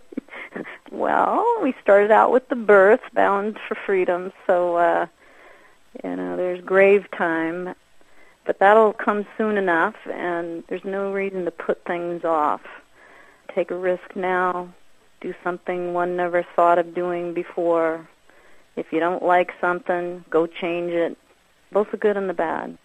[0.90, 5.06] well, we started out with the birth, Bound for Freedom, so, uh,
[6.02, 7.74] you know, there's grave time
[8.44, 12.62] but that'll come soon enough, and there's no reason to put things off.
[13.54, 14.72] Take a risk now.
[15.20, 18.08] Do something one never thought of doing before.
[18.74, 21.16] If you don't like something, go change it.
[21.70, 22.76] Both the good and the bad.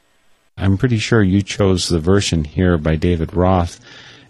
[0.57, 3.79] I'm pretty sure you chose the version here by David Roth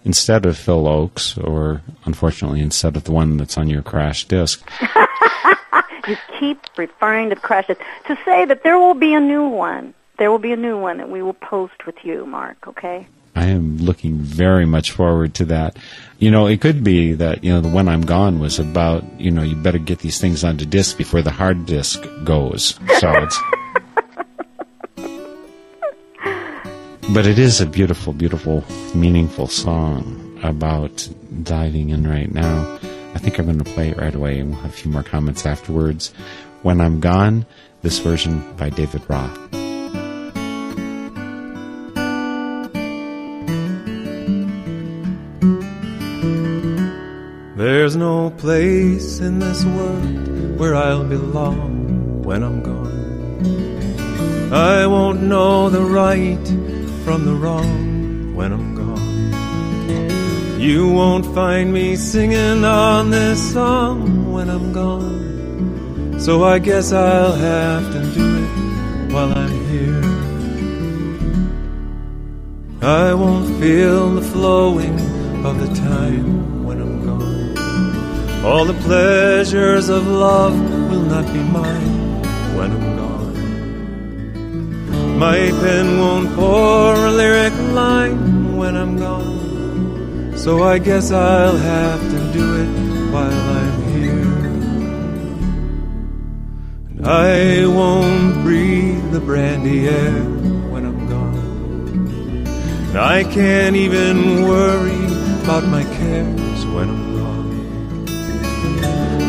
[0.04, 4.70] instead of Phil Ochs, or unfortunately, instead of the one that's on your crash disc.
[6.08, 10.32] you keep referring to crashes to say that there will be a new one there
[10.32, 13.08] will be a new one that we will post with you, Mark, okay?
[13.36, 15.78] I am looking very much forward to that.
[16.18, 19.30] You know, it could be that, you know, the When I'm Gone was about, you
[19.30, 22.80] know, you better get these things onto disc before the hard disk goes.
[22.98, 23.40] So it's.
[27.14, 28.64] but it is a beautiful, beautiful,
[28.96, 31.08] meaningful song about
[31.44, 32.80] diving in right now.
[33.14, 35.04] I think I'm going to play it right away and we'll have a few more
[35.04, 36.12] comments afterwards.
[36.64, 37.46] When I'm Gone,
[37.84, 39.67] this version by David Roth.
[47.78, 54.52] There's no place in this world where I'll belong when I'm gone.
[54.52, 56.48] I won't know the right
[57.06, 60.60] from the wrong when I'm gone.
[60.60, 66.20] You won't find me singing on this song when I'm gone.
[66.20, 70.04] So I guess I'll have to do it while I'm here.
[72.82, 75.00] I won't feel the flowing
[75.46, 76.57] of the time
[78.48, 80.58] all the pleasures of love
[80.90, 82.22] will not be mine
[82.58, 83.36] when I'm gone.
[85.20, 90.34] My pen won't pour a lyric line when I'm gone.
[90.38, 92.72] So I guess I'll have to do it
[93.12, 94.38] while I'm here.
[96.90, 100.24] And I won't breathe the brandy air
[100.72, 101.36] when I'm gone.
[102.90, 105.06] And I can't even worry
[105.44, 107.07] about my cares when I'm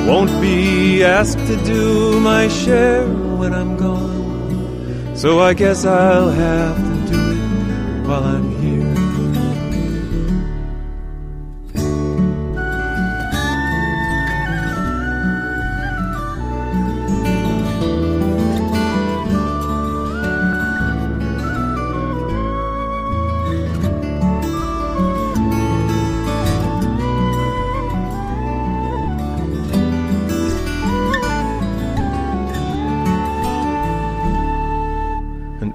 [0.08, 3.06] won't be asked to do my share
[3.36, 5.14] when I'm gone.
[5.14, 6.87] So I guess I'll have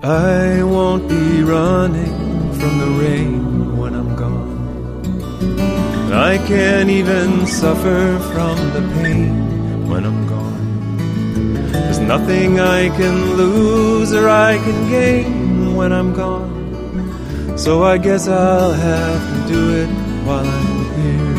[0.03, 6.11] I won't be running from the rain when I'm gone.
[6.11, 11.71] I can't even suffer from the pain when I'm gone.
[11.71, 17.57] There's nothing I can lose or I can gain when I'm gone.
[17.57, 19.89] So I guess I'll have to do it
[20.27, 21.33] while I'm here.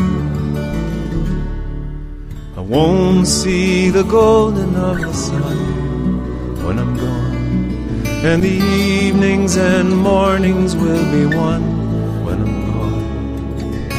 [2.57, 7.24] I won't see the golden of the sun when I'm gone.
[8.25, 13.89] And the evenings and mornings will be one when I'm gone.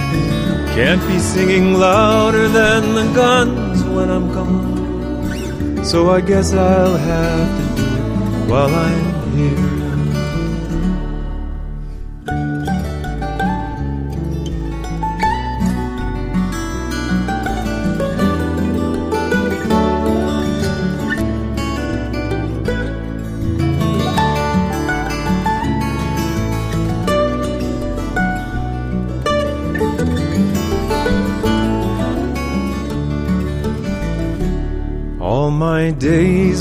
[0.75, 5.85] Can't be singing louder than the guns when I'm gone.
[5.85, 9.76] So I guess I'll have to do it while I'm here.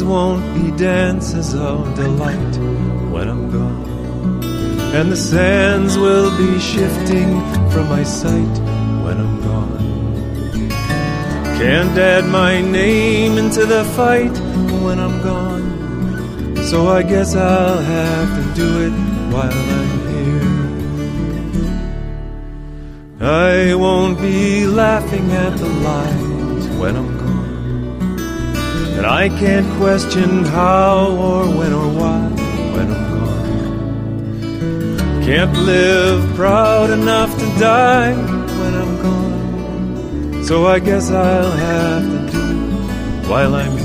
[0.06, 2.56] Won't be dances of delight
[3.12, 4.44] when I'm gone.
[4.94, 7.42] And the sands will be shifting
[7.72, 8.56] from my sight
[9.04, 9.86] when I'm gone.
[11.58, 14.38] Can't add my name into the fight
[14.84, 16.56] when I'm gone.
[16.66, 18.94] So I guess I'll have to do it
[19.34, 20.46] while I'm here.
[23.22, 27.15] I won't be laughing at the light when I'm
[29.06, 32.28] And I can't question how or when or why
[32.76, 34.98] when I'm gone.
[35.24, 40.44] Can't live proud enough to die when I'm gone.
[40.44, 43.85] So I guess I'll have to do while I'm here.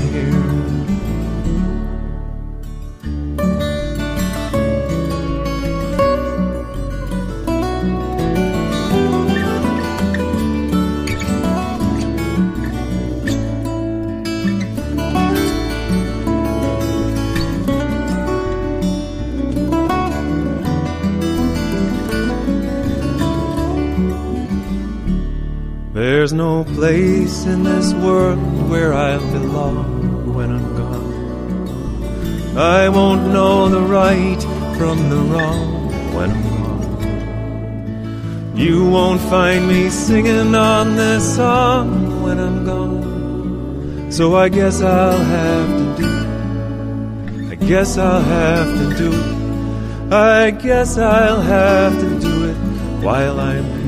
[26.21, 28.37] There's no place in this world
[28.69, 32.55] where I'll belong when I'm gone.
[32.55, 34.39] I won't know the right
[34.77, 38.55] from the wrong when I'm gone.
[38.55, 44.11] You won't find me singing on this song when I'm gone.
[44.11, 46.09] So I guess I'll have to do
[47.47, 47.51] it.
[47.51, 50.13] I guess I'll have to do it.
[50.13, 52.57] I guess I'll have to do it
[53.03, 53.80] while I'm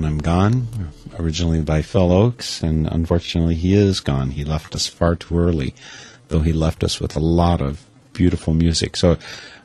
[0.00, 0.66] When I'm Gone,
[1.18, 4.30] originally by Phil Ochs, and unfortunately he is gone.
[4.30, 5.74] He left us far too early,
[6.28, 7.84] though he left us with a lot of
[8.14, 8.96] beautiful music.
[8.96, 9.18] So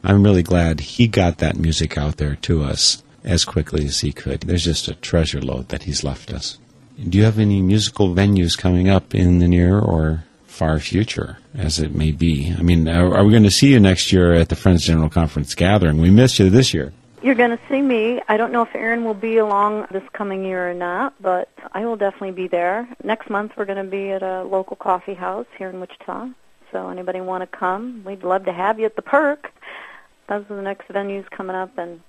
[0.03, 4.11] I'm really glad he got that music out there to us as quickly as he
[4.11, 4.41] could.
[4.41, 6.57] There's just a treasure load that he's left us.
[7.01, 11.79] Do you have any musical venues coming up in the near or far future, as
[11.79, 12.53] it may be?
[12.59, 15.55] I mean, are we going to see you next year at the Friends General Conference
[15.55, 16.01] gathering?
[16.01, 16.91] We missed you this year.
[17.26, 18.21] You're going to see me.
[18.28, 21.84] I don't know if Aaron will be along this coming year or not, but I
[21.84, 22.88] will definitely be there.
[23.03, 26.28] Next month we're going to be at a local coffee house here in Wichita.
[26.71, 29.51] So anybody want to come, we'd love to have you at the Perk.
[30.30, 31.99] Those are the next venues coming up, and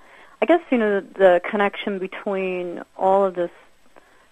[0.42, 3.50] I guess you know the connection between all of this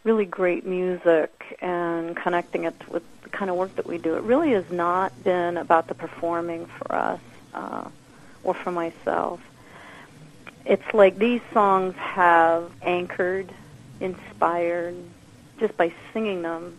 [0.02, 4.16] really great music and connecting it with the kind of work that we do.
[4.16, 7.20] It really has not been about the performing for us
[7.54, 7.88] uh,
[8.42, 9.40] or for myself
[10.64, 13.52] it's like these songs have anchored,
[14.00, 14.96] inspired,
[15.58, 16.76] just by singing them,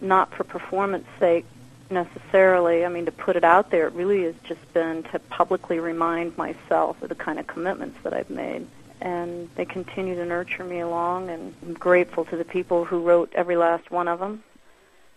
[0.00, 1.46] not for performance sake
[1.90, 2.84] necessarily.
[2.84, 6.36] I mean, to put it out there, it really has just been to publicly remind
[6.36, 8.66] myself of the kind of commitments that I've made.
[9.00, 13.32] And they continue to nurture me along, and I'm grateful to the people who wrote
[13.34, 14.42] every last one of them.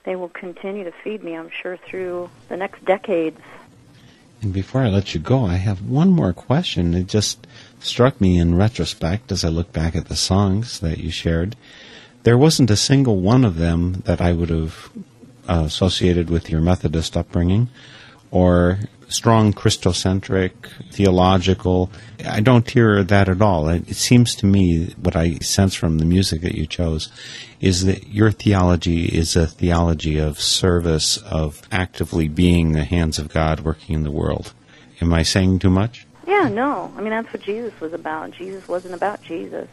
[0.03, 3.39] They will continue to feed me, I'm sure, through the next decades.
[4.41, 6.93] And before I let you go, I have one more question.
[6.93, 7.47] It just
[7.79, 11.55] struck me in retrospect as I look back at the songs that you shared.
[12.23, 14.89] There wasn't a single one of them that I would have
[15.47, 17.69] uh, associated with your Methodist upbringing
[18.31, 20.51] or strong Christocentric,
[20.91, 21.89] theological.
[22.25, 23.69] I don't hear that at all.
[23.69, 27.09] It, it seems to me, what I sense from the music that you chose,
[27.61, 33.29] is that your theology is a theology of service, of actively being the hands of
[33.29, 34.53] God working in the world.
[34.99, 36.06] Am I saying too much?
[36.27, 36.93] Yeah, no.
[36.97, 38.31] I mean, that's what Jesus was about.
[38.31, 39.69] Jesus wasn't about Jesus.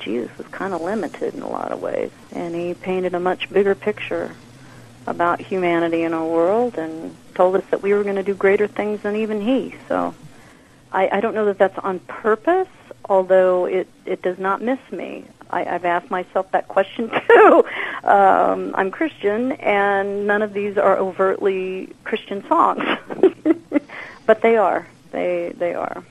[0.00, 3.48] Jesus was kind of limited in a lot of ways, and he painted a much
[3.52, 4.34] bigger picture
[5.06, 8.66] about humanity in our world and told us that we were going to do greater
[8.66, 9.74] things than even he.
[9.88, 10.14] So
[10.92, 12.68] I, I don't know that that's on purpose,
[13.04, 15.24] although it, it does not miss me.
[15.50, 17.64] I, I've asked myself that question too.
[18.04, 22.82] Um, I'm Christian, and none of these are overtly Christian songs,
[24.26, 24.86] but they are.
[25.12, 26.02] They they are.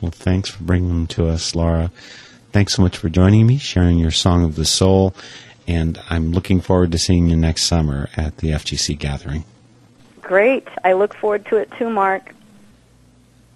[0.00, 1.90] Well, thanks for bringing them to us, Laura.
[2.52, 5.14] Thanks so much for joining me, sharing your song of the soul,
[5.66, 9.44] and I'm looking forward to seeing you next summer at the FGC gathering.
[10.22, 10.66] Great.
[10.84, 12.34] I look forward to it too, Mark.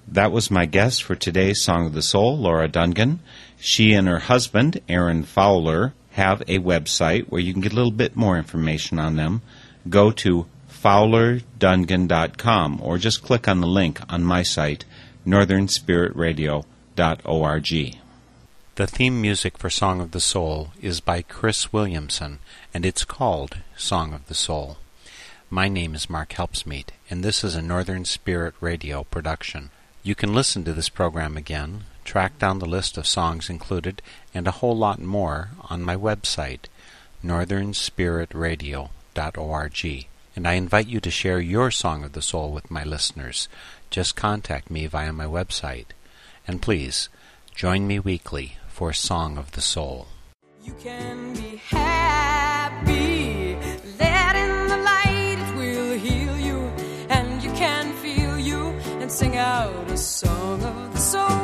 [0.08, 3.20] That was my guest for today's Song of the Soul, Laura Dungan.
[3.58, 7.90] She and her husband, Aaron Fowler, have a website where you can get a little
[7.90, 9.40] bit more information on them.
[9.88, 10.46] Go to
[10.82, 14.84] fowlerdungan.com or just click on the link on my site,
[15.26, 17.98] northernspiritradio.org.
[18.74, 22.38] The theme music for Song of the Soul is by Cris Williamson,
[22.72, 24.78] and it's called Song of the Soul.
[25.50, 29.70] My name is Mark Helpsmeet, and this is a Northern Spirit Radio production.
[30.02, 34.02] You can listen to this program again Track down the list of songs included
[34.34, 36.66] and a whole lot more on my website,
[37.24, 40.06] northernspiritradio.org.
[40.34, 43.48] And I invite you to share your Song of the Soul with my listeners.
[43.90, 45.86] Just contact me via my website.
[46.46, 47.08] And please,
[47.54, 50.06] join me weekly for Song of the Soul.
[50.64, 53.56] You can be happy.
[53.98, 56.60] Let in the light, it will heal you.
[57.10, 58.68] And you can feel you
[59.00, 61.41] and sing out a song of the soul.